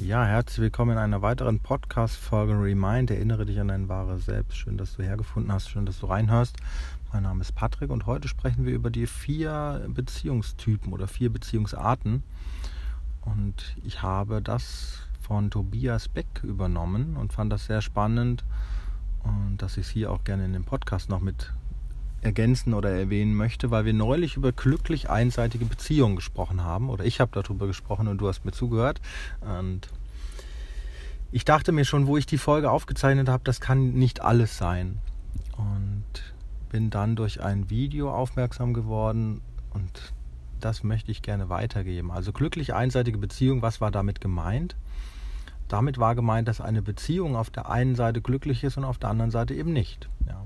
Ja, 0.00 0.24
herzlich 0.24 0.60
willkommen 0.60 0.92
in 0.92 0.98
einer 0.98 1.22
weiteren 1.22 1.58
Podcast-Folge 1.58 2.52
Remind. 2.52 3.10
Erinnere 3.10 3.44
dich 3.44 3.58
an 3.58 3.66
dein 3.66 3.88
wahres 3.88 4.26
Selbst. 4.26 4.56
Schön, 4.56 4.78
dass 4.78 4.94
du 4.94 5.02
hergefunden 5.02 5.52
hast. 5.52 5.70
Schön, 5.70 5.86
dass 5.86 5.98
du 5.98 6.06
reinhörst. 6.06 6.56
Mein 7.12 7.24
Name 7.24 7.40
ist 7.40 7.56
Patrick 7.56 7.90
und 7.90 8.06
heute 8.06 8.28
sprechen 8.28 8.64
wir 8.64 8.72
über 8.72 8.90
die 8.90 9.08
vier 9.08 9.84
Beziehungstypen 9.88 10.92
oder 10.92 11.08
vier 11.08 11.32
Beziehungsarten. 11.32 12.22
Und 13.22 13.76
ich 13.82 14.00
habe 14.00 14.40
das 14.40 15.00
von 15.20 15.50
Tobias 15.50 16.06
Beck 16.06 16.44
übernommen 16.44 17.16
und 17.16 17.32
fand 17.32 17.52
das 17.52 17.66
sehr 17.66 17.82
spannend 17.82 18.44
und 19.24 19.56
dass 19.60 19.78
ich 19.78 19.86
es 19.86 19.90
hier 19.90 20.12
auch 20.12 20.22
gerne 20.22 20.44
in 20.44 20.52
dem 20.52 20.64
Podcast 20.64 21.10
noch 21.10 21.20
mit 21.20 21.52
ergänzen 22.20 22.74
oder 22.74 22.90
erwähnen 22.90 23.34
möchte, 23.34 23.70
weil 23.70 23.84
wir 23.84 23.94
neulich 23.94 24.36
über 24.36 24.52
glücklich 24.52 25.08
einseitige 25.08 25.64
Beziehungen 25.64 26.16
gesprochen 26.16 26.64
haben 26.64 26.90
oder 26.90 27.04
ich 27.04 27.20
habe 27.20 27.30
darüber 27.32 27.66
gesprochen 27.66 28.08
und 28.08 28.18
du 28.18 28.28
hast 28.28 28.44
mir 28.44 28.52
zugehört 28.52 29.00
und 29.40 29.88
ich 31.30 31.44
dachte 31.44 31.72
mir 31.72 31.84
schon, 31.84 32.06
wo 32.06 32.16
ich 32.16 32.26
die 32.26 32.38
Folge 32.38 32.70
aufgezeichnet 32.70 33.28
habe, 33.28 33.44
das 33.44 33.60
kann 33.60 33.92
nicht 33.92 34.22
alles 34.22 34.56
sein 34.58 34.98
und 35.56 36.04
bin 36.70 36.90
dann 36.90 37.16
durch 37.16 37.42
ein 37.42 37.70
Video 37.70 38.12
aufmerksam 38.12 38.74
geworden 38.74 39.40
und 39.72 40.12
das 40.60 40.82
möchte 40.82 41.12
ich 41.12 41.22
gerne 41.22 41.48
weitergeben. 41.48 42.10
Also 42.10 42.32
glücklich 42.32 42.74
einseitige 42.74 43.18
Beziehung, 43.18 43.62
was 43.62 43.80
war 43.80 43.90
damit 43.90 44.20
gemeint? 44.20 44.76
Damit 45.68 45.98
war 45.98 46.14
gemeint, 46.14 46.48
dass 46.48 46.60
eine 46.60 46.82
Beziehung 46.82 47.36
auf 47.36 47.50
der 47.50 47.70
einen 47.70 47.94
Seite 47.94 48.20
glücklich 48.22 48.64
ist 48.64 48.76
und 48.76 48.84
auf 48.84 48.98
der 48.98 49.10
anderen 49.10 49.30
Seite 49.30 49.54
eben 49.54 49.72
nicht. 49.72 50.08
Ja. 50.26 50.42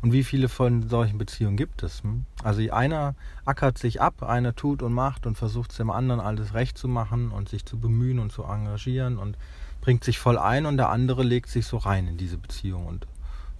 Und 0.00 0.12
wie 0.12 0.24
viele 0.24 0.48
von 0.48 0.88
solchen 0.88 1.18
Beziehungen 1.18 1.56
gibt 1.56 1.82
es? 1.82 2.02
Hm? 2.02 2.24
Also 2.42 2.62
einer 2.72 3.14
ackert 3.44 3.78
sich 3.78 4.00
ab, 4.00 4.22
einer 4.22 4.54
tut 4.54 4.82
und 4.82 4.92
macht 4.92 5.26
und 5.26 5.36
versucht 5.36 5.70
es 5.70 5.76
dem 5.76 5.90
anderen 5.90 6.20
alles 6.20 6.54
recht 6.54 6.78
zu 6.78 6.88
machen 6.88 7.30
und 7.30 7.48
sich 7.48 7.64
zu 7.64 7.78
bemühen 7.78 8.18
und 8.18 8.32
zu 8.32 8.44
engagieren 8.44 9.18
und 9.18 9.36
bringt 9.80 10.04
sich 10.04 10.18
voll 10.18 10.38
ein 10.38 10.66
und 10.66 10.76
der 10.76 10.88
andere 10.88 11.22
legt 11.22 11.50
sich 11.50 11.66
so 11.66 11.76
rein 11.76 12.08
in 12.08 12.16
diese 12.16 12.38
Beziehung 12.38 12.86
und 12.86 13.06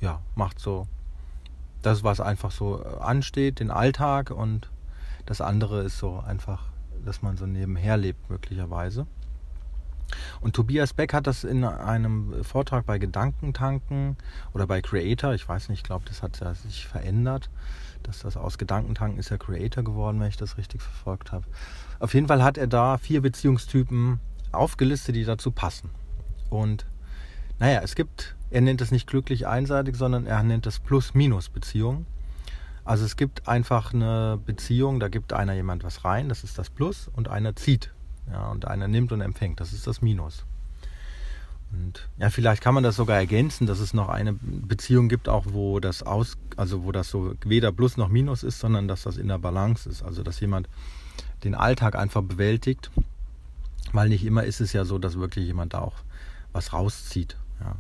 ja, 0.01 0.21
macht 0.35 0.59
so 0.59 0.87
das, 1.83 2.03
was 2.03 2.21
einfach 2.21 2.51
so 2.51 2.83
äh, 2.83 3.01
ansteht, 3.01 3.61
den 3.61 3.71
Alltag 3.71 4.31
und 4.31 4.71
das 5.27 5.41
andere 5.41 5.83
ist 5.83 5.99
so 5.99 6.23
einfach, 6.27 6.65
dass 7.05 7.23
man 7.23 7.37
so 7.37 7.47
nebenher 7.47 7.97
lebt 7.97 8.31
möglicherweise. 8.31 9.07
Und 10.41 10.55
Tobias 10.55 10.93
Beck 10.93 11.13
hat 11.15 11.27
das 11.27 11.45
in 11.45 11.65
einem 11.65 12.45
Vortrag 12.45 12.87
bei 12.87 12.99
Gedankentanken 12.99 14.17
oder 14.53 14.67
bei 14.67 14.81
Creator, 14.81 15.35
ich 15.35 15.49
weiß 15.49 15.69
nicht, 15.69 15.81
ich 15.81 15.85
glaube, 15.85 16.05
das 16.09 16.23
hat 16.23 16.37
sich 16.63 16.87
verändert, 16.87 17.51
dass 18.03 18.21
das 18.21 18.37
aus 18.37 18.59
Gedankentanken 18.59 19.19
ist 19.19 19.31
ja 19.31 19.39
Creator 19.39 19.83
geworden, 19.83 20.21
wenn 20.21 20.29
ich 20.29 20.37
das 20.37 20.59
richtig 20.59 20.83
verfolgt 20.83 21.33
habe. 21.33 21.45
Auf 21.99 22.15
jeden 22.15 22.29
Fall 22.29 22.43
hat 22.43 22.59
er 22.59 22.67
da 22.67 22.99
vier 22.99 23.23
Beziehungstypen 23.23 24.21
aufgelistet, 24.53 25.17
die 25.17 25.25
dazu 25.25 25.51
passen. 25.51 25.91
Und 26.51 26.87
naja, 27.59 27.81
es 27.83 27.95
gibt, 27.95 28.37
er 28.51 28.61
nennt 28.61 28.81
es 28.81 28.91
nicht 28.91 29.07
glücklich 29.07 29.47
einseitig, 29.47 29.97
sondern 29.97 30.27
er 30.27 30.43
nennt 30.43 30.67
es 30.67 30.81
Plus-Minus-Beziehung. 30.81 32.07
Also 32.85 33.05
es 33.07 33.17
gibt 33.17 33.49
einfach 33.49 33.95
eine 33.95 34.39
Beziehung, 34.45 35.01
da 35.01 35.09
gibt 35.09 35.33
einer 35.33 35.55
jemand 35.55 35.85
was 35.85 36.05
rein, 36.05 36.29
das 36.29 36.45
ist 36.45 36.59
das 36.59 36.69
Plus, 36.69 37.09
und 37.15 37.29
einer 37.29 37.57
zieht 37.57 37.94
ja, 38.31 38.49
und 38.51 38.67
einer 38.67 38.89
nimmt 38.89 39.13
und 39.13 39.21
empfängt. 39.21 39.61
Das 39.61 39.73
ist 39.73 39.87
das 39.87 40.03
Minus. 40.03 40.45
Und 41.73 42.09
ja, 42.19 42.31
vielleicht 42.31 42.63
kann 42.63 42.75
man 42.75 42.85
das 42.85 42.97
sogar 42.97 43.17
ergänzen, 43.17 43.67
dass 43.67 43.81
es 43.81 43.95
noch 43.95 44.09
eine 44.09 44.33
Beziehung 44.33 45.09
gibt, 45.09 45.29
auch 45.29 45.47
wo 45.49 45.81
das 45.81 46.03
aus, 46.03 46.37
also 46.57 46.85
wo 46.85 46.93
das 46.93 47.11
so 47.11 47.35
weder 47.45 47.73
Plus 47.73 47.97
noch 47.97 48.09
Minus 48.09 48.43
ist, 48.43 48.61
sondern 48.61 48.87
dass 48.87 49.03
das 49.03 49.17
in 49.17 49.29
der 49.29 49.39
Balance 49.39 49.89
ist. 49.89 50.03
Also 50.03 50.23
dass 50.23 50.41
jemand 50.41 50.69
den 51.43 51.55
Alltag 51.55 51.97
einfach 51.97 52.23
bewältigt, 52.23 52.91
weil 53.93 54.09
nicht 54.09 54.25
immer 54.25 54.45
ist 54.45 54.61
es 54.61 54.73
ja 54.73 54.85
so, 54.85 54.99
dass 54.99 55.19
wirklich 55.19 55.47
jemand 55.47 55.75
da 55.75 55.81
auch 55.81 55.97
was 56.53 56.73
rauszieht. 56.73 57.37
Ja. 57.61 57.77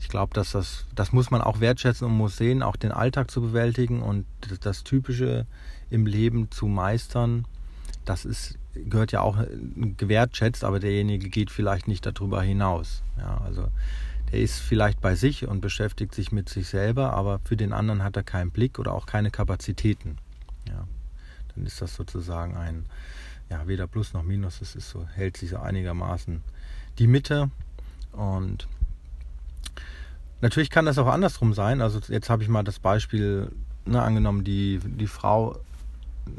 Ich 0.00 0.08
glaube, 0.08 0.32
dass 0.32 0.52
das, 0.52 0.86
das 0.94 1.12
muss 1.12 1.30
man 1.30 1.42
auch 1.42 1.60
wertschätzen 1.60 2.06
und 2.06 2.14
muss 2.14 2.36
sehen, 2.36 2.62
auch 2.62 2.76
den 2.76 2.92
Alltag 2.92 3.30
zu 3.30 3.42
bewältigen 3.42 4.00
und 4.02 4.26
das 4.60 4.84
Typische 4.84 5.46
im 5.90 6.06
Leben 6.06 6.50
zu 6.50 6.66
meistern 6.66 7.46
das 8.08 8.24
ist, 8.24 8.58
gehört 8.74 9.12
ja 9.12 9.20
auch 9.20 9.38
gewertschätzt, 9.96 10.64
aber 10.64 10.80
derjenige 10.80 11.28
geht 11.28 11.50
vielleicht 11.50 11.88
nicht 11.88 12.06
darüber 12.06 12.42
hinaus. 12.42 13.02
Ja, 13.18 13.38
also 13.44 13.68
der 14.32 14.40
ist 14.40 14.60
vielleicht 14.60 15.00
bei 15.00 15.14
sich 15.14 15.46
und 15.46 15.60
beschäftigt 15.60 16.14
sich 16.14 16.32
mit 16.32 16.48
sich 16.48 16.68
selber, 16.68 17.12
aber 17.12 17.40
für 17.44 17.56
den 17.56 17.72
anderen 17.72 18.02
hat 18.02 18.16
er 18.16 18.22
keinen 18.22 18.50
Blick 18.50 18.78
oder 18.78 18.94
auch 18.94 19.06
keine 19.06 19.30
Kapazitäten. 19.30 20.18
Ja, 20.66 20.86
dann 21.54 21.66
ist 21.66 21.82
das 21.82 21.94
sozusagen 21.94 22.56
ein, 22.56 22.86
ja, 23.50 23.66
weder 23.66 23.86
Plus 23.86 24.14
noch 24.14 24.22
Minus, 24.22 24.60
es 24.60 24.74
ist 24.74 24.88
so, 24.88 25.06
hält 25.06 25.36
sich 25.36 25.50
so 25.50 25.58
einigermaßen 25.58 26.42
die 26.98 27.06
Mitte 27.06 27.50
und 28.12 28.68
natürlich 30.40 30.70
kann 30.70 30.86
das 30.86 30.98
auch 30.98 31.06
andersrum 31.06 31.52
sein. 31.52 31.80
Also 31.82 32.00
jetzt 32.08 32.30
habe 32.30 32.42
ich 32.42 32.48
mal 32.48 32.64
das 32.64 32.78
Beispiel, 32.78 33.50
ne, 33.84 34.02
angenommen, 34.02 34.44
die, 34.44 34.80
die 34.82 35.06
Frau 35.06 35.58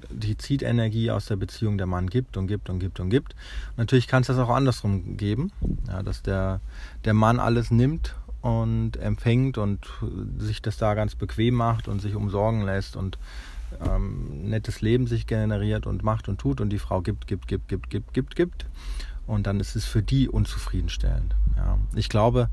die 0.10 0.38
zieht 0.38 0.62
Energie 0.62 1.12
aus 1.12 1.26
der 1.26 1.36
Beziehung, 1.36 1.78
der 1.78 1.88
Mann 1.88 2.10
gibt 2.10 2.38
und 2.38 2.48
gibt 2.48 2.70
und 2.70 2.80
gibt 2.80 3.00
und 3.00 3.10
gibt. 3.10 3.36
Natürlich 3.78 4.08
kann 4.08 4.22
es 4.22 4.28
das 4.28 4.38
auch 4.38 4.50
andersrum 4.50 5.18
geben, 5.18 5.52
ja, 5.88 6.04
dass 6.04 6.22
der, 6.22 6.62
der 7.06 7.14
Mann 7.14 7.40
alles 7.40 7.72
nimmt 7.72 8.16
und 8.42 8.98
empfängt 8.98 9.58
und 9.58 9.86
sich 10.38 10.62
das 10.62 10.78
da 10.78 10.94
ganz 10.94 11.16
bequem 11.16 11.56
macht 11.56 11.88
und 11.88 12.02
sich 12.02 12.16
umsorgen 12.16 12.62
lässt 12.62 12.96
und 12.96 13.18
ähm, 13.86 14.50
nettes 14.50 14.82
Leben 14.82 15.08
sich 15.08 15.28
generiert 15.28 15.86
und 15.86 16.04
macht 16.04 16.28
und 16.30 16.40
tut 16.40 16.62
und 16.62 16.70
die 16.70 16.80
Frau 16.80 17.02
gibt, 17.02 17.28
gibt, 17.28 17.48
gibt, 17.48 17.68
gibt, 17.68 17.90
gibt, 17.90 18.14
gibt, 18.14 18.36
gibt. 18.36 18.66
Und 19.28 19.46
dann 19.46 19.60
ist 19.60 19.76
es 19.76 19.86
für 19.86 20.02
die 20.02 20.28
unzufriedenstellend. 20.28 21.36
Ja. 21.56 21.78
Ich 21.94 22.10
glaube, 22.10 22.50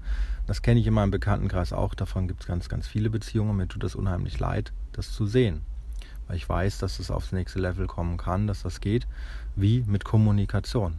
das 0.46 0.60
kenne 0.60 0.78
ich 0.78 0.86
in 0.86 0.92
meinem 0.92 1.10
Bekanntenkreis 1.10 1.72
auch, 1.72 1.94
davon 1.94 2.28
gibt 2.28 2.42
es 2.42 2.46
ganz, 2.46 2.68
ganz 2.68 2.86
viele 2.86 3.08
Beziehungen. 3.08 3.56
Mir 3.56 3.66
tut 3.66 3.82
das 3.82 3.94
unheimlich 3.94 4.38
leid, 4.38 4.72
das 4.92 5.12
zu 5.12 5.26
sehen 5.26 5.62
weil 6.26 6.36
ich 6.36 6.48
weiß, 6.48 6.78
dass 6.78 6.98
es 6.98 7.10
aufs 7.10 7.32
nächste 7.32 7.60
Level 7.60 7.86
kommen 7.86 8.16
kann, 8.16 8.46
dass 8.46 8.62
das 8.62 8.80
geht, 8.80 9.06
wie 9.54 9.84
mit 9.86 10.04
Kommunikation. 10.04 10.98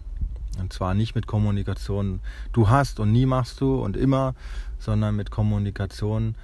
Und 0.59 0.73
zwar 0.73 0.93
nicht 0.93 1.15
mit 1.15 1.27
Kommunikation, 1.27 2.19
du 2.51 2.69
hast 2.69 2.99
und 2.99 3.11
nie 3.11 3.25
machst 3.25 3.61
du 3.61 3.75
und 3.75 3.95
immer, 3.95 4.33
sondern 4.79 5.15
mit 5.15 5.29
Kommunikation, 5.29 6.35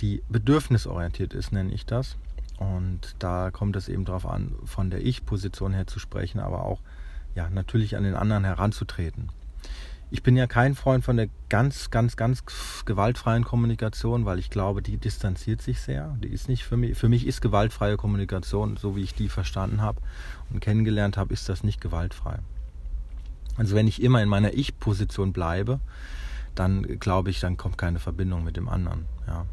die 0.00 0.22
bedürfnisorientiert 0.28 1.34
ist, 1.34 1.52
nenne 1.52 1.72
ich 1.72 1.86
das. 1.86 2.16
Und 2.58 3.16
da 3.18 3.50
kommt 3.50 3.76
es 3.76 3.88
eben 3.88 4.04
darauf 4.04 4.26
an, 4.26 4.54
von 4.64 4.90
der 4.90 5.04
Ich-Position 5.04 5.72
her 5.72 5.86
zu 5.86 5.98
sprechen, 5.98 6.38
aber 6.38 6.64
auch 6.64 6.80
ja, 7.34 7.50
natürlich 7.50 7.96
an 7.96 8.04
den 8.04 8.14
anderen 8.14 8.44
heranzutreten 8.44 9.30
ich 10.10 10.22
bin 10.22 10.36
ja 10.36 10.46
kein 10.46 10.74
Freund 10.74 11.04
von 11.04 11.16
der 11.16 11.28
ganz, 11.48 11.90
ganz, 11.90 12.16
ganz 12.16 12.44
gewaltfreien 12.84 13.44
Kommunikation, 13.44 14.24
weil 14.24 14.38
ich 14.38 14.50
glaube, 14.50 14.80
die 14.80 14.98
distanziert 14.98 15.62
sich 15.62 15.80
sehr. 15.80 16.16
Die 16.22 16.28
ist 16.28 16.48
nicht 16.48 16.64
für 16.64 16.76
mich. 16.76 16.96
Für 16.96 17.08
mich 17.08 17.26
ist 17.26 17.40
gewaltfreie 17.40 17.96
Kommunikation, 17.96 18.76
so 18.76 18.94
wie 18.94 19.02
ich 19.02 19.14
die 19.14 19.28
verstanden 19.28 19.82
habe 19.82 20.00
und 20.50 20.60
kennengelernt 20.60 21.16
habe, 21.16 21.32
ist 21.32 21.48
das 21.48 21.64
nicht 21.64 21.80
gewaltfrei. 21.80 22.38
Also 23.56 23.74
wenn 23.74 23.88
ich 23.88 24.00
immer 24.00 24.22
in 24.22 24.28
meiner 24.28 24.54
Ich-Position 24.54 25.32
bleibe, 25.32 25.80
dann 26.54 26.82
glaube 27.00 27.30
ich, 27.30 27.40
dann 27.40 27.56
kommt 27.56 27.76
keine 27.76 27.98
Verbindung 27.98 28.44
mit 28.44 28.56
dem 28.56 28.68
anderen. 28.68 29.06
Ja. 29.26 29.46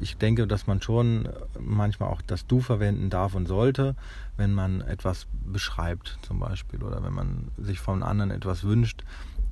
Ich 0.00 0.16
denke, 0.16 0.46
dass 0.46 0.66
man 0.66 0.80
schon 0.80 1.28
manchmal 1.58 2.08
auch 2.08 2.22
das 2.22 2.46
Du 2.46 2.60
verwenden 2.60 3.10
darf 3.10 3.34
und 3.34 3.46
sollte, 3.46 3.96
wenn 4.36 4.52
man 4.52 4.80
etwas 4.80 5.26
beschreibt 5.44 6.18
zum 6.22 6.40
Beispiel 6.40 6.82
oder 6.82 7.02
wenn 7.02 7.12
man 7.12 7.48
sich 7.58 7.80
von 7.80 8.02
anderen 8.02 8.30
etwas 8.30 8.64
wünscht, 8.64 9.04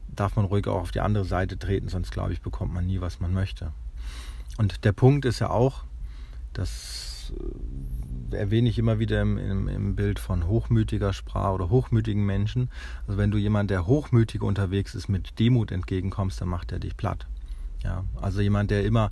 darf 0.09 0.37
man 0.37 0.45
ruhig 0.45 0.67
auch 0.69 0.81
auf 0.81 0.91
die 0.91 1.01
andere 1.01 1.25
Seite 1.25 1.59
treten, 1.59 1.89
sonst 1.89 2.11
glaube 2.11 2.33
ich, 2.33 2.41
bekommt 2.41 2.73
man 2.73 2.87
nie, 2.87 3.01
was 3.01 3.21
man 3.21 3.33
möchte. 3.33 3.73
Und 4.59 4.85
der 4.85 4.93
Punkt 4.93 5.25
ist 5.25 5.39
ja 5.39 5.51
auch, 5.51 5.85
das 6.53 7.33
äh, 8.33 8.37
erwähne 8.37 8.69
ich 8.69 8.79
immer 8.79 8.99
wieder 8.99 9.21
im, 9.23 9.39
im, 9.39 9.69
im, 9.69 9.97
Bild 9.97 10.19
von 10.19 10.47
hochmütiger 10.47 11.13
Sprache 11.13 11.55
oder 11.55 11.71
hochmütigen 11.71 12.25
Menschen. 12.25 12.71
Also 13.07 13.19
wenn 13.19 13.31
du 13.31 13.39
jemand, 13.39 13.71
der 13.71 13.87
hochmütig 13.87 14.43
unterwegs 14.43 14.95
ist, 14.95 15.09
mit 15.09 15.39
Demut 15.39 15.71
entgegenkommst, 15.71 16.41
dann 16.41 16.49
macht 16.49 16.73
er 16.73 16.79
dich 16.79 16.97
platt. 16.97 17.27
Ja, 17.83 18.05
also 18.21 18.41
jemand, 18.41 18.71
der 18.71 18.85
immer 18.85 19.11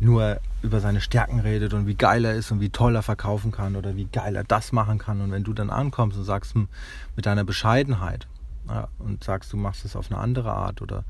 nur 0.00 0.40
über 0.62 0.80
seine 0.80 1.00
Stärken 1.00 1.40
redet 1.40 1.74
und 1.74 1.86
wie 1.86 1.94
geil 1.94 2.24
er 2.24 2.34
ist 2.34 2.50
und 2.50 2.60
wie 2.60 2.70
toll 2.70 2.96
er 2.96 3.02
verkaufen 3.02 3.52
kann 3.52 3.76
oder 3.76 3.96
wie 3.96 4.06
geil 4.06 4.34
er 4.34 4.44
das 4.44 4.72
machen 4.72 4.98
kann. 4.98 5.20
Und 5.20 5.30
wenn 5.30 5.44
du 5.44 5.52
dann 5.52 5.70
ankommst 5.70 6.16
und 6.18 6.24
sagst 6.24 6.54
hm, 6.54 6.68
mit 7.16 7.26
deiner 7.26 7.44
Bescheidenheit 7.44 8.26
ja, 8.66 8.88
und 8.98 9.22
sagst, 9.22 9.52
du 9.52 9.58
machst 9.58 9.84
es 9.84 9.96
auf 9.96 10.10
eine 10.10 10.18
andere 10.18 10.52
Art 10.52 10.80
oder 10.80 11.04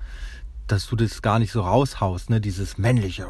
dass 0.67 0.89
du 0.89 0.97
das 0.97 1.23
gar 1.23 1.39
nicht 1.39 1.53
so 1.53 1.63
raushaust, 1.63 2.31
ne, 2.31 2.41
dieses 2.41 2.79
männliche. 2.79 3.27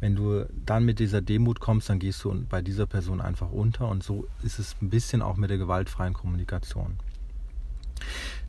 Wenn 0.00 0.14
du 0.14 0.46
dann 0.64 0.84
mit 0.84 0.98
dieser 0.98 1.20
Demut 1.20 1.60
kommst, 1.60 1.88
dann 1.88 1.98
gehst 1.98 2.22
du 2.24 2.44
bei 2.48 2.62
dieser 2.62 2.86
Person 2.86 3.20
einfach 3.20 3.50
unter 3.50 3.88
und 3.88 4.04
so 4.04 4.26
ist 4.42 4.58
es 4.58 4.76
ein 4.80 4.90
bisschen 4.90 5.20
auch 5.20 5.36
mit 5.36 5.50
der 5.50 5.58
gewaltfreien 5.58 6.12
Kommunikation. 6.12 6.98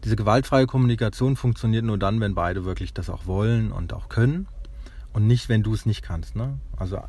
Diese 0.03 0.15
gewaltfreie 0.15 0.67
Kommunikation 0.67 1.35
funktioniert 1.35 1.85
nur 1.85 1.97
dann, 1.97 2.19
wenn 2.19 2.35
beide 2.35 2.65
wirklich 2.65 2.93
das 2.93 3.09
auch 3.09 3.25
wollen 3.25 3.71
und 3.71 3.93
auch 3.93 4.09
können 4.09 4.47
und 5.15 5.27
nicht, 5.27 5.47
wenn 5.47 5.63
du 5.63 5.73
es 5.73 5.85
nicht 5.85 6.01
kannst. 6.01 6.35
Ne? 6.35 6.59
Also 6.75 7.01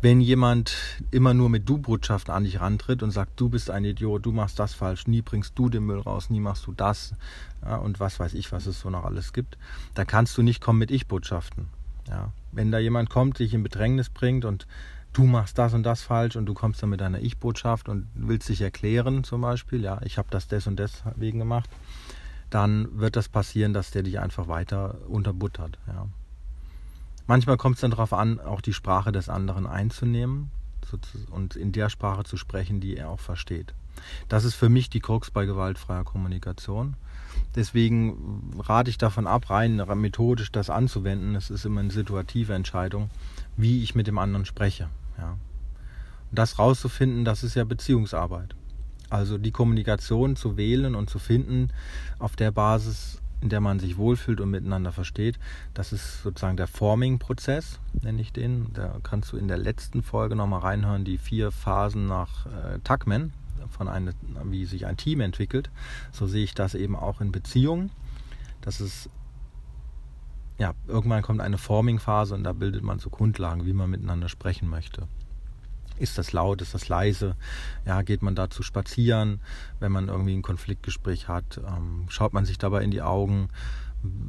wenn 0.00 0.20
jemand 0.20 0.76
immer 1.10 1.34
nur 1.34 1.50
mit 1.50 1.68
Du-Botschaften 1.68 2.32
an 2.32 2.44
dich 2.44 2.60
rantritt 2.60 3.02
und 3.02 3.10
sagt, 3.10 3.32
du 3.40 3.48
bist 3.48 3.68
ein 3.68 3.84
Idiot, 3.84 4.24
du 4.24 4.30
machst 4.30 4.60
das 4.60 4.74
falsch, 4.74 5.08
nie 5.08 5.20
bringst 5.20 5.58
du 5.58 5.68
den 5.68 5.84
Müll 5.84 5.98
raus, 5.98 6.30
nie 6.30 6.38
machst 6.38 6.68
du 6.68 6.72
das 6.72 7.14
ja, 7.62 7.76
und 7.76 7.98
was 7.98 8.20
weiß 8.20 8.34
ich, 8.34 8.52
was 8.52 8.66
es 8.66 8.78
so 8.78 8.90
noch 8.90 9.04
alles 9.04 9.32
gibt, 9.32 9.58
dann 9.94 10.06
kannst 10.06 10.38
du 10.38 10.42
nicht 10.42 10.60
kommen 10.60 10.78
mit 10.78 10.92
Ich-Botschaften. 10.92 11.66
Ja. 12.08 12.32
Wenn 12.52 12.70
da 12.70 12.78
jemand 12.78 13.10
kommt, 13.10 13.40
dich 13.40 13.54
in 13.54 13.64
Bedrängnis 13.64 14.08
bringt 14.08 14.44
und 14.44 14.68
du 15.12 15.24
machst 15.24 15.58
das 15.58 15.74
und 15.74 15.82
das 15.82 16.02
falsch 16.02 16.36
und 16.36 16.46
du 16.46 16.54
kommst 16.54 16.80
dann 16.80 16.90
mit 16.90 17.00
deiner 17.00 17.18
Ich-Botschaft 17.18 17.88
und 17.88 18.06
willst 18.14 18.48
dich 18.48 18.60
erklären 18.60 19.24
zum 19.24 19.40
Beispiel, 19.40 19.82
ja, 19.82 20.00
ich 20.04 20.16
habe 20.16 20.28
das 20.30 20.46
des 20.46 20.68
und 20.68 20.78
deswegen 20.78 21.40
gemacht, 21.40 21.68
dann 22.50 23.00
wird 23.00 23.16
das 23.16 23.28
passieren, 23.28 23.72
dass 23.72 23.90
der 23.90 24.04
dich 24.04 24.20
einfach 24.20 24.46
weiter 24.46 24.94
unterbuttert. 25.08 25.76
Ja. 25.88 26.06
Manchmal 27.28 27.58
kommt 27.58 27.76
es 27.76 27.82
dann 27.82 27.90
darauf 27.90 28.12
an, 28.12 28.40
auch 28.40 28.62
die 28.62 28.72
Sprache 28.72 29.12
des 29.12 29.28
anderen 29.28 29.66
einzunehmen 29.66 30.50
und 31.30 31.56
in 31.56 31.72
der 31.72 31.90
Sprache 31.90 32.24
zu 32.24 32.38
sprechen, 32.38 32.80
die 32.80 32.96
er 32.96 33.10
auch 33.10 33.20
versteht. 33.20 33.74
Das 34.28 34.44
ist 34.44 34.54
für 34.54 34.70
mich 34.70 34.88
die 34.88 35.00
Krux 35.00 35.30
bei 35.30 35.44
gewaltfreier 35.44 36.04
Kommunikation. 36.04 36.94
Deswegen 37.54 38.54
rate 38.58 38.88
ich 38.88 38.96
davon 38.96 39.26
ab, 39.26 39.50
rein 39.50 39.76
methodisch 39.96 40.50
das 40.50 40.70
anzuwenden. 40.70 41.34
Es 41.34 41.50
ist 41.50 41.66
immer 41.66 41.80
eine 41.80 41.90
situative 41.90 42.54
Entscheidung, 42.54 43.10
wie 43.58 43.82
ich 43.82 43.94
mit 43.94 44.06
dem 44.06 44.16
anderen 44.16 44.46
spreche. 44.46 44.88
Ja. 45.18 45.32
Und 46.30 46.38
das 46.38 46.58
rauszufinden, 46.58 47.26
das 47.26 47.44
ist 47.44 47.56
ja 47.56 47.64
Beziehungsarbeit. 47.64 48.54
Also 49.10 49.36
die 49.36 49.50
Kommunikation 49.52 50.34
zu 50.36 50.56
wählen 50.56 50.94
und 50.94 51.10
zu 51.10 51.18
finden 51.18 51.70
auf 52.18 52.36
der 52.36 52.52
Basis, 52.52 53.20
in 53.40 53.48
der 53.48 53.60
man 53.60 53.78
sich 53.78 53.96
wohlfühlt 53.96 54.40
und 54.40 54.50
miteinander 54.50 54.92
versteht. 54.92 55.38
Das 55.74 55.92
ist 55.92 56.22
sozusagen 56.22 56.56
der 56.56 56.66
Forming-Prozess, 56.66 57.78
nenne 58.02 58.20
ich 58.20 58.32
den. 58.32 58.72
Da 58.72 58.98
kannst 59.02 59.32
du 59.32 59.36
in 59.36 59.48
der 59.48 59.58
letzten 59.58 60.02
Folge 60.02 60.34
nochmal 60.34 60.60
reinhören, 60.60 61.04
die 61.04 61.18
vier 61.18 61.50
Phasen 61.50 62.06
nach 62.06 62.46
äh, 62.46 62.78
Tuckman, 62.84 63.32
von 63.70 63.88
eine, 63.88 64.12
wie 64.44 64.64
sich 64.64 64.86
ein 64.86 64.96
Team 64.96 65.20
entwickelt. 65.20 65.70
So 66.12 66.26
sehe 66.26 66.44
ich 66.44 66.54
das 66.54 66.74
eben 66.74 66.96
auch 66.96 67.20
in 67.20 67.32
Beziehungen. 67.32 67.90
Das 68.60 68.80
ist 68.80 69.08
ja, 70.58 70.74
irgendwann 70.88 71.22
kommt 71.22 71.40
eine 71.40 71.56
Forming-Phase 71.56 72.34
und 72.34 72.42
da 72.42 72.52
bildet 72.52 72.82
man 72.82 72.98
so 72.98 73.10
Grundlagen, 73.10 73.64
wie 73.64 73.72
man 73.72 73.90
miteinander 73.90 74.28
sprechen 74.28 74.68
möchte. 74.68 75.06
Ist 75.98 76.18
das 76.18 76.32
laut, 76.32 76.62
ist 76.62 76.74
das 76.74 76.88
leise? 76.88 77.36
Ja, 77.86 78.02
geht 78.02 78.22
man 78.22 78.34
dazu 78.34 78.62
spazieren, 78.62 79.40
wenn 79.80 79.92
man 79.92 80.08
irgendwie 80.08 80.34
ein 80.34 80.42
Konfliktgespräch 80.42 81.28
hat? 81.28 81.60
Ähm, 81.66 82.06
schaut 82.08 82.32
man 82.32 82.44
sich 82.44 82.58
dabei 82.58 82.82
in 82.82 82.90
die 82.90 83.02
Augen? 83.02 83.48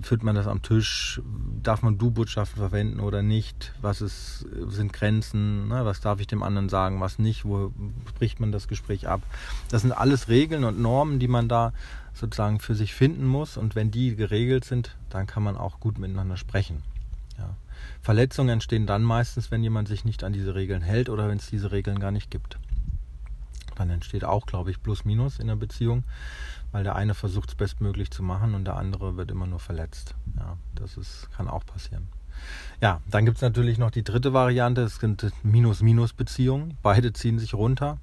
Führt 0.01 0.23
man 0.23 0.35
das 0.35 0.47
am 0.47 0.63
Tisch? 0.63 1.21
Darf 1.61 1.83
man 1.83 1.99
Du-Botschaften 1.99 2.57
verwenden 2.57 2.99
oder 2.99 3.21
nicht? 3.21 3.71
Was 3.81 4.01
ist, 4.01 4.47
sind 4.67 4.93
Grenzen? 4.93 5.67
Ne? 5.67 5.85
Was 5.85 6.01
darf 6.01 6.19
ich 6.19 6.27
dem 6.27 6.41
anderen 6.41 6.69
sagen, 6.69 6.99
was 7.01 7.19
nicht? 7.19 7.45
Wo 7.45 7.71
bricht 8.17 8.39
man 8.39 8.51
das 8.51 8.67
Gespräch 8.67 9.07
ab? 9.07 9.21
Das 9.69 9.83
sind 9.83 9.91
alles 9.91 10.27
Regeln 10.27 10.63
und 10.63 10.79
Normen, 10.79 11.19
die 11.19 11.27
man 11.27 11.47
da 11.47 11.71
sozusagen 12.15 12.59
für 12.59 12.73
sich 12.73 12.95
finden 12.95 13.27
muss. 13.27 13.57
Und 13.57 13.75
wenn 13.75 13.91
die 13.91 14.15
geregelt 14.15 14.65
sind, 14.65 14.97
dann 15.11 15.27
kann 15.27 15.43
man 15.43 15.55
auch 15.55 15.79
gut 15.79 15.99
miteinander 15.99 16.37
sprechen. 16.37 16.81
Verletzungen 18.01 18.49
entstehen 18.49 18.87
dann 18.87 19.03
meistens, 19.03 19.51
wenn 19.51 19.63
jemand 19.63 19.87
sich 19.87 20.05
nicht 20.05 20.23
an 20.23 20.33
diese 20.33 20.55
Regeln 20.55 20.81
hält 20.81 21.09
oder 21.09 21.27
wenn 21.27 21.37
es 21.37 21.49
diese 21.49 21.71
Regeln 21.71 21.99
gar 21.99 22.11
nicht 22.11 22.31
gibt. 22.31 22.57
Dann 23.75 23.89
entsteht 23.89 24.25
auch, 24.25 24.45
glaube 24.45 24.71
ich, 24.71 24.81
Plus 24.81 25.05
Minus 25.05 25.39
in 25.39 25.47
der 25.47 25.55
Beziehung, 25.55 26.03
weil 26.71 26.83
der 26.83 26.95
eine 26.95 27.13
versucht 27.13 27.49
es 27.49 27.55
bestmöglich 27.55 28.11
zu 28.11 28.23
machen 28.23 28.53
und 28.55 28.65
der 28.65 28.75
andere 28.75 29.15
wird 29.15 29.31
immer 29.31 29.47
nur 29.47 29.59
verletzt. 29.59 30.15
Ja, 30.37 30.57
das 30.75 30.97
ist, 30.97 31.29
kann 31.31 31.47
auch 31.47 31.65
passieren. 31.65 32.07
Ja, 32.81 33.01
dann 33.09 33.25
gibt 33.25 33.37
es 33.37 33.41
natürlich 33.41 33.77
noch 33.77 33.91
die 33.91 34.03
dritte 34.03 34.33
Variante, 34.33 34.81
es 34.81 34.95
sind 34.95 35.31
Minus-Minus-Beziehungen. 35.43 36.77
Beide 36.81 37.11
ziehen 37.13 37.39
sich 37.39 37.53
runter, 37.53 37.97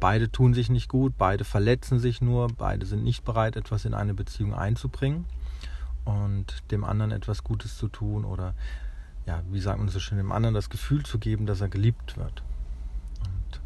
beide 0.00 0.30
tun 0.30 0.54
sich 0.54 0.68
nicht 0.68 0.88
gut, 0.88 1.14
beide 1.16 1.44
verletzen 1.44 1.98
sich 1.98 2.20
nur, 2.20 2.48
beide 2.48 2.86
sind 2.86 3.02
nicht 3.02 3.24
bereit, 3.24 3.56
etwas 3.56 3.84
in 3.84 3.94
eine 3.94 4.14
Beziehung 4.14 4.54
einzubringen 4.54 5.24
und 6.04 6.46
dem 6.70 6.84
anderen 6.84 7.12
etwas 7.12 7.44
Gutes 7.44 7.76
zu 7.76 7.88
tun 7.88 8.24
oder 8.24 8.54
ja, 9.28 9.42
wie 9.50 9.60
sagt 9.60 9.78
man 9.78 9.88
so 9.90 10.00
schön, 10.00 10.16
dem 10.16 10.32
anderen 10.32 10.54
das 10.54 10.70
Gefühl 10.70 11.04
zu 11.04 11.18
geben, 11.18 11.44
dass 11.44 11.60
er 11.60 11.68
geliebt 11.68 12.16
wird. 12.16 12.42
Und 13.20 13.60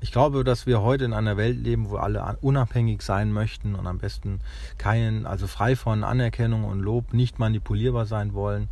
ich 0.00 0.10
glaube, 0.10 0.42
dass 0.42 0.66
wir 0.66 0.80
heute 0.80 1.04
in 1.04 1.12
einer 1.12 1.36
Welt 1.36 1.58
leben, 1.58 1.90
wo 1.90 1.98
alle 1.98 2.38
unabhängig 2.40 3.02
sein 3.02 3.30
möchten 3.30 3.74
und 3.74 3.86
am 3.86 3.98
besten 3.98 4.40
keinen, 4.78 5.26
also 5.26 5.46
frei 5.46 5.76
von 5.76 6.02
Anerkennung 6.02 6.64
und 6.64 6.80
Lob, 6.80 7.12
nicht 7.12 7.38
manipulierbar 7.38 8.06
sein 8.06 8.32
wollen. 8.32 8.68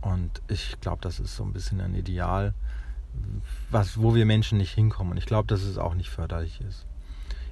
Und 0.00 0.40
ich 0.48 0.80
glaube, 0.80 1.02
das 1.02 1.20
ist 1.20 1.36
so 1.36 1.44
ein 1.44 1.52
bisschen 1.52 1.82
ein 1.82 1.94
Ideal, 1.94 2.54
was, 3.70 4.00
wo 4.00 4.14
wir 4.14 4.24
Menschen 4.24 4.56
nicht 4.56 4.72
hinkommen. 4.72 5.12
Und 5.12 5.18
ich 5.18 5.26
glaube, 5.26 5.48
dass 5.48 5.60
es 5.60 5.76
auch 5.76 5.94
nicht 5.94 6.08
förderlich 6.08 6.62
ist. 6.62 6.86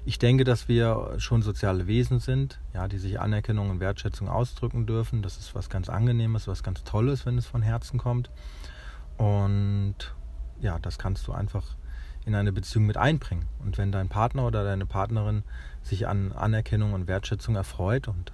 Ich 0.07 0.21
denke, 0.21 0.45
dass 0.45 0.69
wir 0.69 1.17
schon 1.19 1.43
soziale 1.43 1.89
Wesen 1.89 2.21
sind, 2.21 2.61
ja, 2.73 2.87
die 2.87 2.99
sich 2.99 3.19
Anerkennung 3.19 3.71
und 3.71 3.81
Wertschätzung 3.81 4.29
ausdrücken 4.29 4.87
dürfen. 4.87 5.21
Das 5.21 5.37
ist 5.37 5.57
was 5.57 5.69
ganz 5.69 5.89
Angenehmes, 5.89 6.47
was 6.47 6.63
ganz 6.63 6.85
Tolles, 6.85 7.27
wenn 7.27 7.37
es 7.37 7.45
von 7.45 7.61
Herzen 7.61 7.99
kommt. 7.99 8.31
Und 9.17 9.97
ja, 10.61 10.79
das 10.79 10.99
kannst 10.99 11.27
du 11.27 11.33
einfach 11.33 11.75
in 12.25 12.37
eine 12.37 12.53
Beziehung 12.53 12.87
mit 12.87 12.97
einbringen. 12.97 13.47
Und 13.59 13.79
wenn 13.79 13.91
dein 13.91 14.09
Partner 14.09 14.47
oder 14.47 14.63
deine 14.63 14.87
Partnerin 14.87 15.43
sich 15.83 16.07
an 16.07 16.31
Anerkennung 16.31 16.93
und 16.93 17.09
Wertschätzung 17.09 17.57
erfreut 17.57 18.07
und 18.07 18.33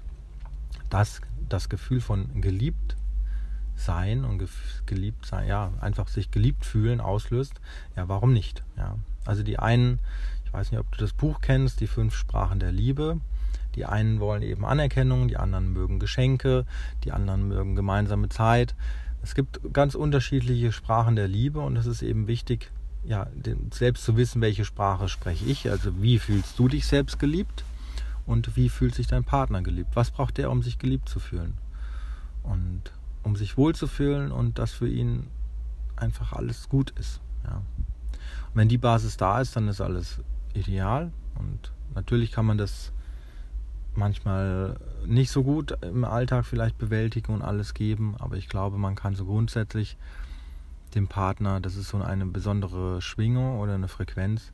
das 0.90 1.22
das 1.48 1.70
Gefühl 1.70 2.02
von 2.02 2.42
geliebt 2.42 2.96
sein 3.76 4.26
und 4.26 4.46
geliebt 4.84 5.24
sein, 5.24 5.48
ja, 5.48 5.72
einfach 5.80 6.08
sich 6.08 6.30
geliebt 6.30 6.66
fühlen 6.66 7.00
auslöst, 7.00 7.62
ja, 7.96 8.08
warum 8.08 8.34
nicht? 8.34 8.62
Ja. 8.76 8.96
Also 9.24 9.42
die 9.42 9.58
einen 9.58 10.00
ich 10.52 10.58
weiß 10.58 10.70
nicht, 10.70 10.81
ob 10.81 10.93
du 10.93 10.99
das 10.99 11.14
Buch 11.14 11.40
kennst, 11.40 11.81
die 11.81 11.87
fünf 11.87 12.14
Sprachen 12.14 12.60
der 12.60 12.72
Liebe. 12.72 13.19
Die 13.75 13.87
einen 13.87 14.20
wollen 14.20 14.43
eben 14.43 14.66
Anerkennung, 14.66 15.26
die 15.26 15.38
anderen 15.38 15.72
mögen 15.72 15.99
Geschenke, 15.99 16.66
die 17.04 17.12
anderen 17.12 17.49
mögen 17.49 17.75
gemeinsame 17.75 18.28
Zeit. 18.28 18.75
Es 19.22 19.34
gibt 19.34 19.60
ganz 19.72 19.94
unterschiedliche 19.94 20.70
Sprachen 20.70 21.16
der 21.16 21.26
Liebe 21.26 21.60
und 21.60 21.76
es 21.76 21.87
ist 21.87 22.02
eben 22.02 22.26
wichtig, 22.26 22.70
ja, 23.02 23.28
selbst 23.72 24.04
zu 24.04 24.19
wissen, 24.19 24.43
welche 24.43 24.66
Sprache 24.66 25.08
spreche 25.08 25.46
ich. 25.46 25.70
Also 25.70 26.02
wie 26.02 26.19
fühlst 26.19 26.58
du 26.58 26.69
dich 26.69 26.87
selbst 26.87 27.19
geliebt 27.19 27.64
und 28.26 28.55
wie 28.55 28.69
fühlt 28.69 28.94
sich 28.94 29.06
dein 29.06 29.25
Partner 29.25 29.62
geliebt? 29.62 29.93
Was 29.94 30.10
braucht 30.10 30.37
der, 30.37 30.50
um 30.50 30.62
sich 30.62 30.78
geliebt 30.78 31.08
zu 31.08 31.19
fühlen? 31.19 31.55
Und 32.43 32.93
um 33.22 33.37
sich 33.37 33.56
wohlzufühlen 33.56 34.31
und 34.31 34.58
dass 34.58 34.72
für 34.72 34.88
ihn 34.88 35.28
einfach 35.96 36.34
alles 36.34 36.69
gut 36.69 36.90
ist. 36.90 37.22
Ja. 37.44 37.56
Und 37.56 38.55
wenn 38.55 38.69
die 38.69 38.76
Basis 38.76 39.16
da 39.16 39.40
ist, 39.40 39.56
dann 39.56 39.69
ist 39.69 39.81
alles 39.81 40.20
ideal. 40.54 41.12
Und 41.38 41.72
natürlich 41.94 42.32
kann 42.32 42.46
man 42.46 42.58
das 42.58 42.93
manchmal 43.94 44.78
nicht 45.06 45.31
so 45.31 45.43
gut 45.43 45.76
im 45.82 46.04
Alltag 46.04 46.46
vielleicht 46.46 46.79
bewältigen 46.79 47.34
und 47.34 47.43
alles 47.43 47.74
geben, 47.74 48.15
aber 48.19 48.36
ich 48.36 48.48
glaube, 48.48 48.79
man 48.79 48.94
kann 48.94 49.15
so 49.15 49.27
grundsätzlich 49.27 49.96
dem 50.94 51.08
Partner, 51.08 51.60
das 51.60 51.77
ist 51.77 51.88
so 51.88 51.98
eine 51.98 52.27
besondere 52.27 53.00
Schwingung 53.03 53.58
oder 53.58 53.74
eine 53.74 53.88
Frequenz, 53.88 54.53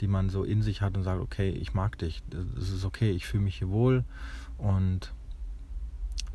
die 0.00 0.08
man 0.08 0.30
so 0.30 0.44
in 0.44 0.62
sich 0.62 0.82
hat 0.82 0.96
und 0.96 1.02
sagt, 1.02 1.20
okay, 1.20 1.50
ich 1.50 1.74
mag 1.74 1.98
dich, 1.98 2.22
das 2.30 2.70
ist 2.70 2.84
okay, 2.84 3.10
ich 3.10 3.26
fühle 3.26 3.44
mich 3.44 3.56
hier 3.56 3.70
wohl 3.70 4.04
und 4.58 5.12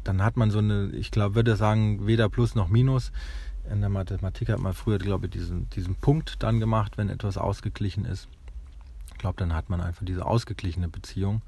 dann 0.03 0.21
hat 0.21 0.37
man 0.37 0.51
so 0.51 0.59
eine, 0.59 0.89
ich 0.91 1.11
glaube, 1.11 1.35
würde 1.35 1.55
sagen, 1.55 2.05
weder 2.05 2.29
Plus 2.29 2.53
noch 2.53 2.69
Minus. 2.69 3.11
In 3.69 3.81
der 3.81 3.89
Mathematik 3.89 4.49
hat 4.49 4.59
man 4.59 4.73
früher, 4.73 4.99
glaube 4.99 5.25
ich, 5.25 5.31
diesen, 5.31 5.67
diesen 5.71 5.95
Punkt 5.95 6.43
dann 6.43 6.59
gemacht, 6.59 6.99
wenn 6.99 7.09
etwas 7.09 7.37
ausgeglichen 7.39 8.05
ist. 8.05 8.29
Glaube, 9.25 9.39
dann 9.39 9.55
hat 9.55 9.71
man 9.71 9.81
einfach 9.81 10.05
diese 10.05 10.23
ausgeglichene 10.23 10.87
Beziehung 10.87 11.41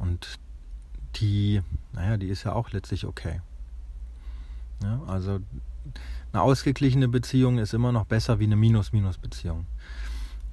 und 0.00 0.40
die, 1.14 1.62
naja, 1.92 2.16
die 2.16 2.26
ist 2.26 2.42
ja 2.42 2.54
auch 2.54 2.72
letztlich 2.72 3.06
okay. 3.06 3.40
Ja, 4.82 5.00
also 5.06 5.38
eine 6.32 6.42
ausgeglichene 6.42 7.06
Beziehung 7.06 7.58
ist 7.58 7.72
immer 7.72 7.92
noch 7.92 8.04
besser 8.04 8.40
wie 8.40 8.46
eine 8.46 8.56
Minus-Minus-Beziehung. 8.56 9.64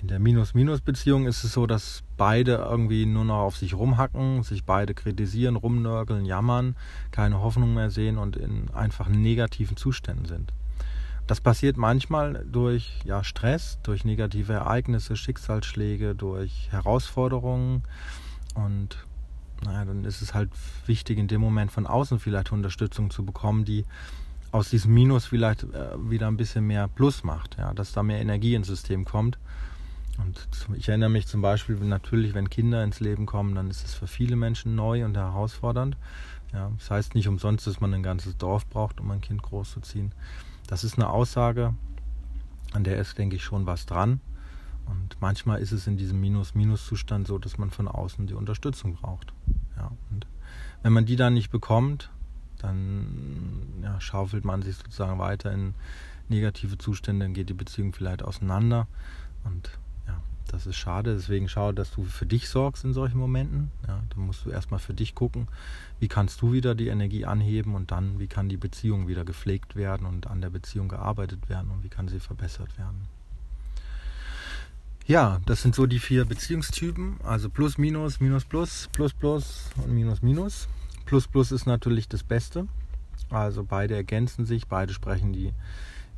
In 0.03 0.10
der 0.10 0.20
Minus-Minus-Beziehung 0.20 1.25
ist 1.25 1.44
es 1.44 1.53
so, 1.53 1.65
dass 1.65 2.03
beide 2.15 2.58
irgendwie 2.58 3.08
nur 3.08 3.25
noch 3.25 3.39
auf 3.39 3.58
sich 3.58 3.74
rumhacken, 3.74 4.44
sich 4.44 4.63
beide 4.63 4.94
kritisieren, 4.94 5.56
rumnörgeln, 5.56 6.25
jammern, 6.25 6.75
keine 7.10 7.39
Hoffnung 7.39 7.74
mehr 7.74 7.89
sehen 7.89 8.20
und 8.20 8.36
in 8.36 8.70
einfach 8.70 9.10
negativen 9.10 9.77
Zuständen 9.77 10.25
sind. 10.27 10.53
Das 11.32 11.40
passiert 11.40 11.78
manchmal 11.78 12.46
durch 12.52 12.92
ja, 13.06 13.24
Stress, 13.24 13.80
durch 13.84 14.04
negative 14.04 14.52
Ereignisse, 14.52 15.16
Schicksalsschläge, 15.16 16.14
durch 16.14 16.68
Herausforderungen. 16.72 17.84
Und 18.54 18.98
naja, 19.64 19.86
dann 19.86 20.04
ist 20.04 20.22
es 20.22 20.34
halt 20.34 20.50
wichtig, 20.88 21.18
in 21.18 21.30
dem 21.30 21.40
Moment 21.40 21.72
von 21.72 21.88
außen 21.88 22.20
vielleicht 22.20 22.52
Unterstützung 22.52 23.12
zu 23.12 23.24
bekommen, 23.24 23.64
die 23.64 23.86
aus 24.52 24.72
diesem 24.72 24.94
Minus 24.94 25.24
vielleicht 25.24 25.64
äh, 25.64 26.10
wieder 26.10 26.28
ein 26.28 26.36
bisschen 26.36 26.68
mehr 26.68 26.90
Plus 26.90 27.24
macht, 27.24 27.56
ja, 27.58 27.74
dass 27.74 27.94
da 27.94 28.04
mehr 28.04 28.20
Energie 28.20 28.54
ins 28.54 28.68
System 28.68 29.06
kommt. 29.06 29.40
Und 30.18 30.50
ich 30.76 30.90
erinnere 30.90 31.10
mich 31.10 31.28
zum 31.28 31.42
Beispiel, 31.42 31.78
natürlich, 31.78 32.34
wenn 32.34 32.50
Kinder 32.50 32.84
ins 32.84 33.00
Leben 33.00 33.26
kommen, 33.26 33.56
dann 33.56 33.70
ist 33.70 33.86
es 33.86 33.94
für 33.94 34.08
viele 34.08 34.36
Menschen 34.36 34.76
neu 34.76 35.06
und 35.06 35.16
herausfordernd. 35.16 35.96
Ja, 36.52 36.74
das 36.78 36.92
heißt 36.92 37.16
nicht 37.16 37.30
umsonst, 37.30 37.68
dass 37.68 37.80
man 37.80 37.94
ein 37.94 38.04
ganzes 38.04 38.36
Dorf 38.36 38.68
braucht, 38.68 39.00
um 39.00 39.10
ein 39.12 39.22
Kind 39.22 39.42
großzuziehen. 39.42 40.12
Das 40.72 40.86
ist 40.86 40.98
eine 40.98 41.10
Aussage, 41.10 41.75
an 42.72 42.86
der 42.86 42.98
ist, 42.98 43.18
denke 43.18 43.36
ich, 43.36 43.44
schon 43.44 43.66
was 43.66 43.86
dran. 43.86 44.22
Und 44.86 45.18
manchmal 45.20 45.60
ist 45.60 45.74
es 45.74 45.86
in 45.86 45.98
diesem 45.98 46.22
Minus-Minus-Zustand 46.22 47.28
so, 47.28 47.38
dass 47.38 47.58
man 47.58 47.72
von 47.72 47.90
außen 47.90 48.25
die 48.25 48.36
Unterstützung 48.36 48.96
braucht. 48.96 49.34
Ja, 49.75 49.92
und 50.12 50.28
wenn 50.82 50.94
man 50.94 51.06
die 51.06 51.18
dann 51.18 51.34
nicht 51.34 51.51
bekommt, 51.51 52.10
dann 52.60 53.82
ja, 53.84 54.00
schaufelt 54.00 54.46
man 54.46 54.62
sich 54.62 54.78
sozusagen 54.78 55.20
weiter 55.20 55.51
in 55.51 55.74
negative 56.30 56.78
Zustände, 56.78 57.25
dann 57.25 57.34
geht 57.34 57.50
die 57.50 57.54
Beziehung 57.54 57.92
vielleicht 57.92 58.24
auseinander. 58.24 58.88
Und 59.44 59.78
das 60.51 60.65
ist 60.65 60.75
schade. 60.75 61.15
Deswegen 61.15 61.48
schau, 61.48 61.72
dass 61.72 61.91
du 61.91 62.03
für 62.03 62.25
dich 62.25 62.50
sorgst 62.50 62.84
in 62.84 62.93
solchen 62.93 63.17
Momenten. 63.17 63.72
Ja, 63.88 64.01
dann 64.10 64.25
musst 64.25 64.46
du 64.46 64.50
erstmal 64.50 64.79
für 64.79 64.93
dich 64.93 65.15
gucken, 65.15 65.48
wie 66.00 66.08
kannst 66.08 66.41
du 66.41 66.51
wieder 66.51 66.75
die 66.75 66.88
Energie 66.88 67.25
anheben 67.25 67.74
und 67.75 67.91
dann, 67.91 68.20
wie 68.20 68.27
kann 68.27 68.50
die 68.50 68.58
Beziehung 68.58 69.08
wieder 69.08 69.24
gepflegt 69.24 69.75
werden 69.75 70.05
und 70.05 70.27
an 70.27 70.41
der 70.41 70.50
Beziehung 70.50 70.89
gearbeitet 70.89 71.48
werden 71.48 71.72
und 71.72 71.84
wie 71.84 71.89
kann 71.89 72.10
sie 72.10 72.20
verbessert 72.20 72.77
werden. 72.77 73.08
Ja, 75.08 75.39
das 75.46 75.62
sind 75.62 75.74
so 75.74 75.86
die 75.86 76.00
vier 76.00 76.25
Beziehungstypen. 76.25 77.20
Also 77.24 77.50
plus, 77.50 77.77
minus, 77.77 78.20
minus, 78.20 78.46
plus, 78.46 78.89
plus, 78.91 79.13
plus 79.13 79.70
und 79.77 79.93
minus, 79.93 80.22
minus. 80.22 80.67
Plus, 81.05 81.27
plus 81.27 81.51
ist 81.51 81.65
natürlich 81.65 82.08
das 82.08 82.24
Beste. 82.24 82.67
Also 83.29 83.63
beide 83.63 83.96
ergänzen 83.96 84.46
sich, 84.46 84.67
beide 84.67 84.93
sprechen 84.93 85.34
die 85.34 85.53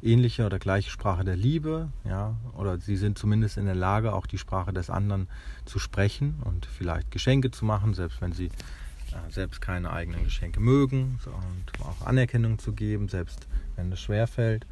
ähnliche 0.03 0.45
oder 0.45 0.59
gleiche 0.59 0.89
Sprache 0.89 1.23
der 1.23 1.35
Liebe, 1.35 1.89
ja, 2.03 2.35
oder 2.53 2.77
sie 2.77 2.97
sind 2.97 3.17
zumindest 3.17 3.57
in 3.57 3.65
der 3.65 3.75
Lage, 3.75 4.13
auch 4.13 4.27
die 4.27 4.37
Sprache 4.37 4.73
des 4.73 4.89
anderen 4.89 5.27
zu 5.65 5.79
sprechen 5.79 6.41
und 6.43 6.65
vielleicht 6.65 7.11
Geschenke 7.11 7.51
zu 7.51 7.65
machen, 7.65 7.93
selbst 7.93 8.21
wenn 8.21 8.33
sie 8.33 8.47
äh, 8.47 9.31
selbst 9.31 9.61
keine 9.61 9.91
eigenen 9.91 10.23
Geschenke 10.23 10.59
mögen 10.59 11.19
so, 11.23 11.31
und 11.31 11.85
auch 11.85 12.05
Anerkennung 12.05 12.59
zu 12.59 12.73
geben, 12.73 13.07
selbst 13.07 13.47
wenn 13.75 13.91
es 13.91 13.99
schwer 13.99 14.27
fällt. 14.27 14.65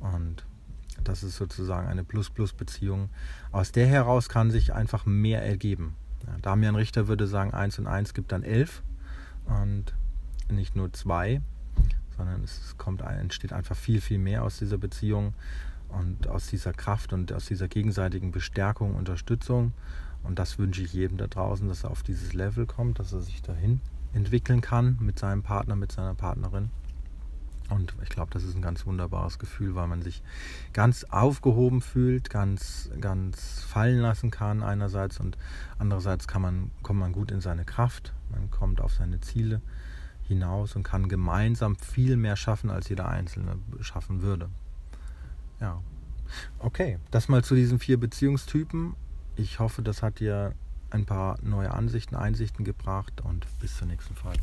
Und 0.00 0.44
das 1.04 1.22
ist 1.22 1.36
sozusagen 1.36 1.88
eine 1.88 2.04
Plus-Plus-Beziehung. 2.04 3.10
Aus 3.52 3.72
der 3.72 3.86
heraus 3.86 4.28
kann 4.28 4.50
sich 4.50 4.72
einfach 4.72 5.06
mehr 5.06 5.42
ergeben. 5.42 5.96
Ja, 6.26 6.36
Damian 6.42 6.76
Richter 6.76 7.08
würde 7.08 7.26
sagen, 7.26 7.52
1 7.52 7.78
und 7.78 7.86
1 7.86 8.14
gibt 8.14 8.32
dann 8.32 8.42
11 8.42 8.82
und 9.46 9.94
nicht 10.48 10.76
nur 10.76 10.92
2, 10.92 11.40
sondern 12.16 12.42
es 12.42 12.76
kommt, 12.78 13.00
entsteht 13.02 13.52
einfach 13.52 13.76
viel, 13.76 14.00
viel 14.00 14.18
mehr 14.18 14.42
aus 14.42 14.58
dieser 14.58 14.78
Beziehung 14.78 15.34
und 15.88 16.28
aus 16.28 16.48
dieser 16.48 16.72
Kraft 16.72 17.12
und 17.12 17.32
aus 17.32 17.46
dieser 17.46 17.68
gegenseitigen 17.68 18.30
Bestärkung, 18.32 18.94
Unterstützung. 18.94 19.72
Und 20.22 20.38
das 20.38 20.58
wünsche 20.58 20.82
ich 20.82 20.92
jedem 20.92 21.18
da 21.18 21.26
draußen, 21.26 21.68
dass 21.68 21.84
er 21.84 21.90
auf 21.90 22.02
dieses 22.02 22.32
Level 22.32 22.66
kommt, 22.66 22.98
dass 22.98 23.12
er 23.12 23.20
sich 23.20 23.42
dahin 23.42 23.80
entwickeln 24.12 24.60
kann 24.60 24.98
mit 25.00 25.18
seinem 25.18 25.42
Partner, 25.42 25.76
mit 25.76 25.92
seiner 25.92 26.14
Partnerin. 26.14 26.70
Und 27.68 27.94
ich 28.02 28.08
glaube, 28.08 28.30
das 28.32 28.44
ist 28.44 28.54
ein 28.54 28.62
ganz 28.62 28.86
wunderbares 28.86 29.38
Gefühl, 29.38 29.74
weil 29.74 29.88
man 29.88 30.00
sich 30.00 30.22
ganz 30.72 31.04
aufgehoben 31.04 31.80
fühlt, 31.80 32.30
ganz, 32.30 32.90
ganz 33.00 33.60
fallen 33.60 33.98
lassen 33.98 34.30
kann 34.30 34.62
einerseits 34.62 35.18
und 35.18 35.36
andererseits 35.78 36.28
kann 36.28 36.42
man, 36.42 36.70
kommt 36.82 37.00
man 37.00 37.12
gut 37.12 37.32
in 37.32 37.40
seine 37.40 37.64
Kraft, 37.64 38.12
man 38.30 38.50
kommt 38.50 38.80
auf 38.80 38.94
seine 38.94 39.20
Ziele 39.20 39.60
hinaus 40.26 40.76
und 40.76 40.82
kann 40.82 41.08
gemeinsam 41.08 41.76
viel 41.76 42.16
mehr 42.16 42.36
schaffen, 42.36 42.70
als 42.70 42.88
jeder 42.88 43.08
Einzelne 43.08 43.58
schaffen 43.80 44.22
würde. 44.22 44.48
Ja. 45.60 45.80
Okay, 46.58 46.98
das 47.10 47.28
mal 47.28 47.44
zu 47.44 47.54
diesen 47.54 47.78
vier 47.78 47.98
Beziehungstypen. 47.98 48.94
Ich 49.36 49.60
hoffe, 49.60 49.82
das 49.82 50.02
hat 50.02 50.18
dir 50.18 50.54
ein 50.90 51.04
paar 51.04 51.38
neue 51.42 51.72
Ansichten, 51.72 52.16
Einsichten 52.16 52.64
gebracht 52.64 53.20
und 53.22 53.46
bis 53.60 53.76
zur 53.76 53.86
nächsten 53.86 54.14
Folge. 54.14 54.40